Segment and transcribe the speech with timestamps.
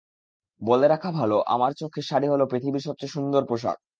[0.61, 3.77] বলে রাখা ভালো, আমার চোখে শাড়ি হলো পৃথিবীর সবচেয়ে সুন্দর পোশাক।